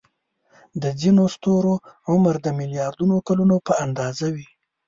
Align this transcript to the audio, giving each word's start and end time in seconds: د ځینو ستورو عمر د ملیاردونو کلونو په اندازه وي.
د 0.81 0.83
ځینو 1.01 1.23
ستورو 1.35 1.73
عمر 2.11 2.35
د 2.41 2.47
ملیاردونو 2.59 3.15
کلونو 3.27 3.55
په 3.67 3.73
اندازه 3.85 4.27
وي. 4.35 4.47